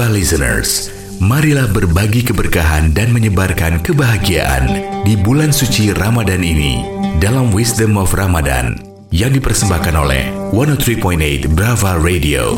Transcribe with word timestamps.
Brava 0.00 0.16
listeners, 0.16 0.88
marilah 1.20 1.68
berbagi 1.68 2.24
keberkahan 2.24 2.96
dan 2.96 3.12
menyebarkan 3.12 3.84
kebahagiaan 3.84 4.64
di 5.04 5.12
bulan 5.12 5.52
suci 5.52 5.92
Ramadan 5.92 6.40
ini 6.40 6.80
dalam 7.20 7.52
Wisdom 7.52 8.00
of 8.00 8.08
Ramadan 8.16 8.80
yang 9.12 9.28
dipersembahkan 9.28 9.92
oleh 9.92 10.32
103.8 10.56 11.52
Brava 11.52 12.00
Radio. 12.00 12.56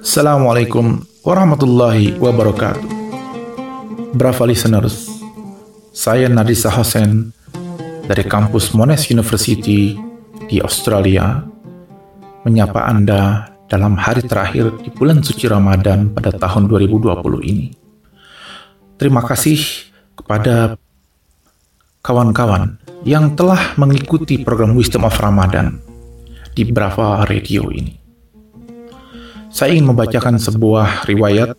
Assalamualaikum 0.00 1.04
warahmatullahi 1.20 2.16
wabarakatuh. 2.16 2.88
Brava 4.16 4.44
listeners, 4.48 5.12
saya 5.92 6.24
Nadisa 6.32 6.72
Hussein 6.72 7.36
dari 8.08 8.24
kampus 8.24 8.72
Monash 8.72 9.12
University 9.12 9.92
di 10.48 10.56
Australia 10.64 11.44
menyapa 12.48 12.88
Anda 12.88 13.52
dalam 13.68 13.96
hari 13.96 14.22
terakhir 14.24 14.76
di 14.84 14.92
bulan 14.92 15.24
suci 15.24 15.48
Ramadan 15.48 16.12
pada 16.12 16.34
tahun 16.34 16.68
2020 16.68 17.20
ini. 17.44 17.72
Terima 19.00 19.24
kasih 19.24 19.58
kepada 20.14 20.78
kawan-kawan 22.04 22.78
yang 23.08 23.32
telah 23.32 23.76
mengikuti 23.80 24.40
program 24.44 24.76
Wisdom 24.76 25.08
of 25.08 25.16
Ramadan 25.16 25.80
di 26.52 26.62
Brava 26.68 27.24
Radio 27.26 27.68
ini. 27.72 27.96
Saya 29.54 29.74
ingin 29.74 29.94
membacakan 29.94 30.36
sebuah 30.36 31.06
riwayat 31.06 31.56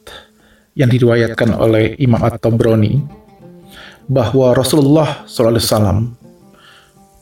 yang 0.76 0.92
diriwayatkan 0.92 1.56
oleh 1.56 1.96
Imam 1.96 2.20
At-Tabrani 2.20 3.00
bahwa 4.06 4.54
Rasulullah 4.54 5.24
SAW 5.26 6.14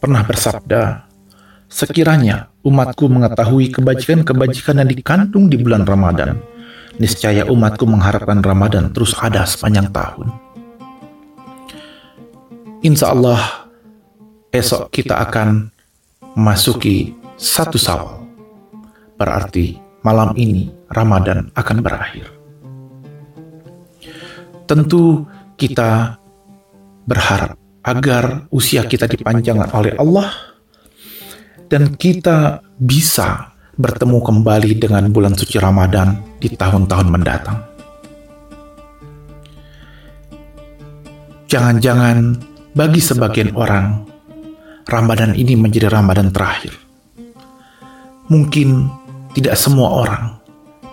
pernah 0.02 0.22
bersabda, 0.26 0.82
Sekiranya 1.74 2.54
umatku 2.62 3.10
mengetahui 3.10 3.74
kebajikan-kebajikan 3.74 4.78
yang 4.78 4.94
dikandung 4.94 5.50
di 5.50 5.58
bulan 5.58 5.82
Ramadan, 5.90 6.38
niscaya 7.02 7.50
umatku 7.50 7.90
mengharapkan 7.90 8.46
Ramadan 8.46 8.94
terus 8.94 9.18
ada 9.18 9.42
sepanjang 9.42 9.90
tahun. 9.90 10.30
Insya 12.86 13.10
Allah, 13.10 13.42
esok 14.54 14.94
kita 14.94 15.18
akan 15.18 15.74
memasuki 16.38 17.18
satu 17.42 17.82
sawal. 17.82 18.22
Berarti 19.18 19.74
malam 20.06 20.38
ini 20.38 20.70
Ramadan 20.94 21.50
akan 21.58 21.78
berakhir. 21.82 22.30
Tentu 24.70 25.26
kita 25.58 26.22
berharap 27.10 27.58
agar 27.82 28.46
usia 28.54 28.86
kita 28.86 29.10
dipanjangkan 29.10 29.74
oleh 29.74 29.98
Allah 29.98 30.53
dan 31.74 31.98
kita 31.98 32.62
bisa 32.78 33.50
bertemu 33.82 34.22
kembali 34.22 34.78
dengan 34.78 35.10
bulan 35.10 35.34
suci 35.34 35.58
Ramadan 35.58 36.22
di 36.38 36.54
tahun-tahun 36.54 37.10
mendatang. 37.10 37.66
Jangan-jangan 41.50 42.38
bagi 42.78 43.02
sebagian 43.02 43.58
orang, 43.58 44.06
Ramadan 44.86 45.34
ini 45.34 45.58
menjadi 45.58 45.90
Ramadan 45.90 46.30
terakhir. 46.30 46.78
Mungkin 48.30 48.86
tidak 49.34 49.58
semua 49.58 49.98
orang 50.06 50.38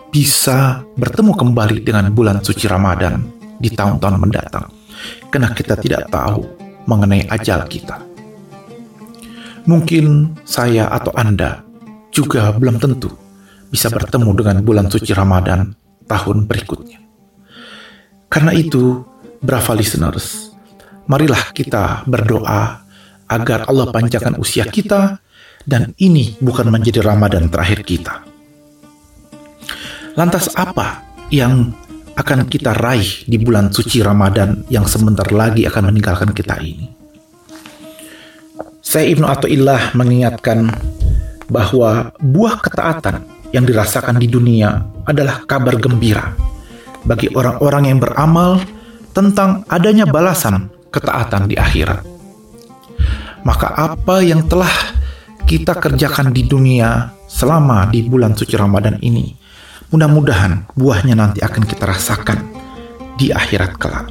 bisa 0.08 0.80
bertemu 0.96 1.36
kembali 1.36 1.84
dengan 1.84 2.08
bulan 2.08 2.40
suci 2.40 2.64
Ramadan 2.64 3.20
di 3.60 3.68
tahun-tahun 3.68 4.16
mendatang, 4.16 4.72
karena 5.28 5.52
kita 5.52 5.76
tidak 5.76 6.08
tahu 6.08 6.40
mengenai 6.88 7.28
ajal 7.28 7.68
kita. 7.68 8.09
Mungkin 9.68 10.36
saya 10.48 10.88
atau 10.88 11.12
Anda 11.12 11.60
juga 12.10 12.50
belum 12.56 12.80
tentu 12.80 13.12
bisa 13.70 13.86
bertemu 13.92 14.30
dengan 14.34 14.56
bulan 14.64 14.86
suci 14.90 15.14
Ramadan 15.14 15.72
tahun 16.10 16.50
berikutnya. 16.50 16.98
Karena 18.30 18.54
itu, 18.54 19.02
brava 19.42 19.72
listeners, 19.74 20.54
marilah 21.06 21.50
kita 21.54 22.06
berdoa 22.06 22.82
agar 23.30 23.70
Allah 23.70 23.90
panjangkan 23.94 24.38
usia 24.42 24.66
kita 24.66 25.22
dan 25.62 25.94
ini 26.02 26.34
bukan 26.42 26.66
menjadi 26.66 27.06
Ramadan 27.06 27.46
terakhir 27.46 27.86
kita. 27.86 28.26
Lantas 30.18 30.50
apa 30.58 31.06
yang 31.30 31.70
akan 32.18 32.50
kita 32.50 32.74
raih 32.74 33.22
di 33.30 33.38
bulan 33.38 33.70
suci 33.70 34.02
Ramadan 34.02 34.66
yang 34.66 34.84
sebentar 34.90 35.30
lagi 35.30 35.62
akan 35.70 35.94
meninggalkan 35.94 36.34
kita 36.34 36.58
ini? 36.58 36.89
Saya 38.90 39.06
Ibnu 39.14 39.22
Athaillah 39.22 39.94
mengingatkan 39.94 40.66
bahwa 41.46 42.10
buah 42.18 42.58
ketaatan 42.58 43.22
yang 43.54 43.62
dirasakan 43.62 44.18
di 44.18 44.26
dunia 44.26 44.82
adalah 45.06 45.46
kabar 45.46 45.78
gembira 45.78 46.34
bagi 47.06 47.30
orang-orang 47.30 47.86
yang 47.86 48.02
beramal 48.02 48.58
tentang 49.14 49.62
adanya 49.70 50.10
balasan 50.10 50.74
ketaatan 50.90 51.46
di 51.46 51.54
akhirat. 51.54 52.02
Maka 53.46 53.70
apa 53.94 54.26
yang 54.26 54.50
telah 54.50 54.74
kita 55.46 55.78
kerjakan 55.78 56.34
di 56.34 56.50
dunia 56.50 57.14
selama 57.30 57.86
di 57.94 58.02
bulan 58.02 58.34
suci 58.34 58.58
Ramadan 58.58 58.98
ini, 59.06 59.30
mudah-mudahan 59.94 60.66
buahnya 60.74 61.14
nanti 61.14 61.38
akan 61.38 61.62
kita 61.62 61.86
rasakan 61.86 62.42
di 63.14 63.30
akhirat 63.30 63.70
kelak. 63.78 64.10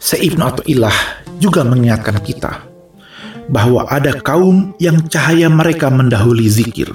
Ibnu 0.00 0.40
Athaillah 0.40 0.96
juga 1.36 1.68
mengingatkan 1.68 2.16
kita 2.24 2.69
bahwa 3.50 3.84
ada 3.90 4.14
kaum 4.22 4.72
yang 4.78 5.10
cahaya 5.10 5.50
mereka 5.50 5.90
mendahului 5.90 6.46
zikir. 6.46 6.94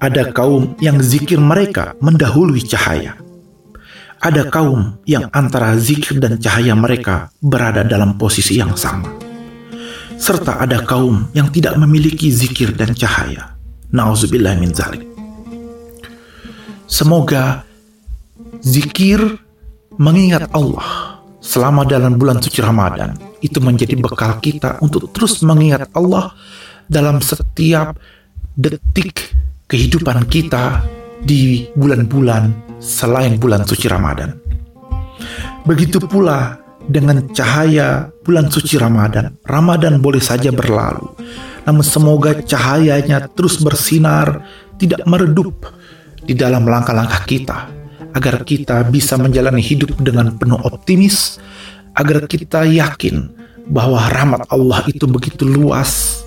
Ada 0.00 0.32
kaum 0.32 0.80
yang 0.80 0.96
zikir 1.04 1.36
mereka 1.36 1.92
mendahului 2.00 2.64
cahaya. 2.64 3.20
Ada 4.20 4.48
kaum 4.48 4.96
yang 5.04 5.28
antara 5.32 5.76
zikir 5.76 6.16
dan 6.20 6.40
cahaya 6.40 6.72
mereka 6.72 7.28
berada 7.44 7.84
dalam 7.84 8.16
posisi 8.16 8.56
yang 8.56 8.72
sama. 8.76 9.12
Serta 10.20 10.60
ada 10.60 10.84
kaum 10.84 11.28
yang 11.32 11.48
tidak 11.52 11.76
memiliki 11.80 12.28
zikir 12.28 12.72
dan 12.76 12.92
cahaya. 12.92 13.56
Nauzubillah 13.92 14.56
min 14.60 14.72
zalik. 14.72 15.04
Semoga 16.84 17.64
zikir 18.60 19.20
mengingat 19.96 20.48
Allah 20.52 21.09
selama 21.40 21.88
dalam 21.88 22.20
bulan 22.20 22.38
suci 22.38 22.60
Ramadan 22.60 23.16
itu 23.40 23.58
menjadi 23.58 23.96
bekal 23.96 24.36
kita 24.38 24.76
untuk 24.84 25.08
terus 25.10 25.40
mengingat 25.40 25.88
Allah 25.96 26.36
dalam 26.86 27.18
setiap 27.24 27.96
detik 28.54 29.32
kehidupan 29.66 30.28
kita 30.28 30.84
di 31.24 31.68
bulan-bulan 31.72 32.76
selain 32.80 33.40
bulan 33.40 33.64
suci 33.64 33.88
Ramadan. 33.88 34.36
Begitu 35.64 36.00
pula 36.04 36.60
dengan 36.88 37.28
cahaya 37.30 38.08
bulan 38.24 38.48
suci 38.48 38.80
Ramadan. 38.80 39.36
Ramadan 39.46 40.00
boleh 40.00 40.18
saja 40.18 40.50
berlalu, 40.50 41.06
namun 41.68 41.84
semoga 41.84 42.40
cahayanya 42.40 43.30
terus 43.36 43.60
bersinar, 43.60 44.42
tidak 44.80 45.04
meredup 45.04 45.70
di 46.24 46.32
dalam 46.32 46.64
langkah-langkah 46.66 47.22
kita, 47.28 47.68
agar 48.16 48.42
kita 48.42 48.86
bisa 48.88 49.14
menjalani 49.16 49.62
hidup 49.62 49.94
dengan 50.00 50.34
penuh 50.36 50.58
optimis, 50.66 51.38
agar 51.94 52.26
kita 52.26 52.66
yakin 52.66 53.30
bahwa 53.70 54.02
rahmat 54.10 54.46
Allah 54.50 54.82
itu 54.90 55.06
begitu 55.06 55.46
luas 55.46 56.22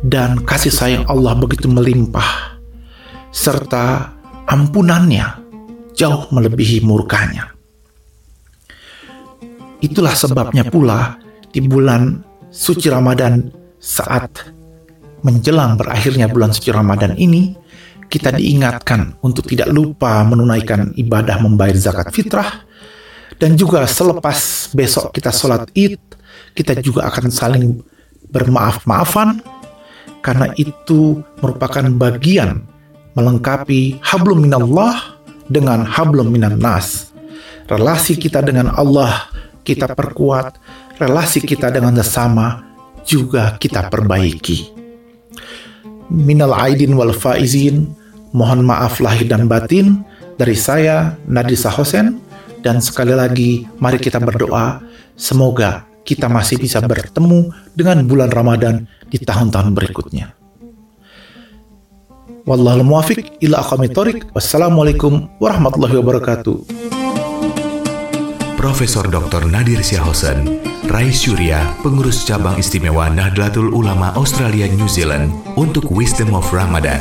dan 0.00 0.40
kasih 0.44 0.72
sayang 0.72 1.04
Allah 1.08 1.36
begitu 1.36 1.68
melimpah 1.68 2.56
serta 3.30 4.16
ampunannya 4.48 5.26
jauh 5.92 6.32
melebihi 6.32 6.80
murkanya. 6.82 7.52
Itulah 9.80 10.12
sebabnya 10.12 10.68
pula 10.68 11.16
di 11.52 11.60
bulan 11.64 12.20
suci 12.52 12.88
Ramadan 12.92 13.48
saat 13.80 14.52
menjelang 15.24 15.76
berakhirnya 15.76 16.28
bulan 16.28 16.52
suci 16.52 16.72
Ramadan 16.72 17.16
ini 17.16 17.56
kita 18.10 18.34
diingatkan 18.34 19.14
untuk 19.22 19.46
tidak 19.46 19.70
lupa 19.70 20.26
menunaikan 20.26 20.90
ibadah 20.98 21.38
membayar 21.38 21.78
zakat 21.78 22.10
fitrah 22.10 22.66
dan 23.40 23.56
juga 23.56 23.88
selepas 23.88 24.68
besok 24.76 25.16
kita 25.16 25.32
sholat 25.32 25.70
id, 25.72 25.96
kita 26.52 26.76
juga 26.84 27.08
akan 27.08 27.32
saling 27.32 27.80
bermaaf-maafan 28.28 29.40
karena 30.20 30.52
itu 30.60 31.24
merupakan 31.40 31.86
bagian 31.96 32.60
melengkapi 33.16 33.96
hablum 34.04 34.44
minallah 34.44 35.16
dengan 35.48 35.88
hablum 35.88 36.28
minan 36.28 36.60
nas. 36.60 37.16
Relasi 37.64 38.20
kita 38.20 38.44
dengan 38.44 38.74
Allah 38.76 39.30
kita 39.64 39.88
perkuat, 39.96 40.60
relasi 41.00 41.40
kita 41.40 41.72
dengan 41.72 41.96
sesama 41.96 42.60
juga 43.08 43.56
kita 43.56 43.88
perbaiki. 43.88 44.76
Minal 46.10 46.52
aidin 46.58 46.92
wal 46.98 47.14
faizin, 47.14 47.94
mohon 48.30 48.62
maaf 48.62 48.98
lahir 49.02 49.26
dan 49.26 49.50
batin 49.50 50.02
dari 50.38 50.56
saya 50.56 51.18
Nadisa 51.26 51.68
Hosen 51.68 52.22
dan 52.60 52.84
sekali 52.84 53.16
lagi, 53.16 53.64
mari 53.80 53.96
kita 53.96 54.20
berdoa, 54.20 54.84
semoga 55.16 55.88
kita 56.04 56.28
masih 56.28 56.60
bisa 56.60 56.80
bertemu 56.84 57.52
dengan 57.72 58.04
bulan 58.04 58.28
Ramadan 58.28 58.84
di 59.08 59.16
tahun-tahun 59.20 59.72
berikutnya. 59.72 60.36
Wallahul 62.44 62.84
muwafiq 62.84 63.40
ila 63.44 63.60
aqwamit 63.60 63.96
Wassalamualaikum 64.32 65.28
warahmatullahi 65.40 65.96
wabarakatuh. 66.00 66.56
Profesor 68.60 69.08
Dr. 69.08 69.48
Nadir 69.48 69.80
Syahosen, 69.80 70.60
Rais 70.92 71.16
Surya, 71.16 71.64
pengurus 71.80 72.28
cabang 72.28 72.60
istimewa 72.60 73.08
Nahdlatul 73.08 73.72
Ulama 73.72 74.12
Australia 74.20 74.68
New 74.68 74.84
Zealand 74.84 75.32
untuk 75.56 75.88
Wisdom 75.88 76.36
of 76.36 76.44
Ramadan. 76.52 77.00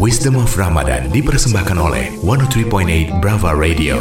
Wisdom 0.00 0.40
of 0.40 0.56
Ramadan 0.56 1.12
dipersembahkan 1.12 1.76
oleh 1.76 2.16
103.8 2.24 3.20
Brava 3.20 3.52
Radio. 3.52 4.00